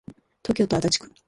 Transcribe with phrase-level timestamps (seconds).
[0.43, 1.11] 東京都足立区